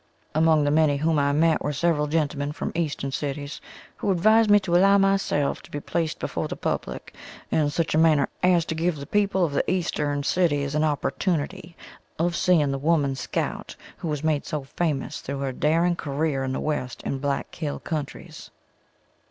Among 0.33 0.63
the 0.63 0.71
many 0.71 0.97
whom 0.97 1.19
I 1.19 1.31
met 1.31 1.61
were 1.63 1.71
several 1.71 2.07
gentlemen 2.07 2.53
from 2.53 2.71
eastern 2.73 3.11
cities 3.11 3.61
who 3.97 4.09
advised 4.09 4.49
me 4.49 4.59
to 4.61 4.75
allow 4.75 4.97
myself 4.97 5.61
to 5.61 5.69
be 5.69 5.79
placed 5.79 6.17
before 6.17 6.47
the 6.47 6.55
public 6.55 7.13
in 7.51 7.69
such 7.69 7.93
a 7.93 7.99
manner 7.99 8.27
as 8.41 8.65
to 8.65 8.73
give 8.73 8.95
the 8.95 9.05
people 9.05 9.45
of 9.45 9.51
the 9.53 9.69
eastern 9.71 10.23
cities 10.23 10.73
an 10.73 10.83
opportunity 10.83 11.77
of 12.17 12.35
seeing 12.35 12.71
the 12.71 12.79
Woman 12.79 13.13
Scout 13.13 13.75
who 13.99 14.07
was 14.07 14.23
made 14.23 14.43
so 14.43 14.63
famous 14.63 15.21
through 15.21 15.37
her 15.41 15.51
daring 15.51 15.95
career 15.95 16.43
in 16.43 16.51
the 16.53 16.59
West 16.59 17.03
and 17.05 17.21
Black 17.21 17.53
Hill 17.53 17.77
countries. 17.77 18.49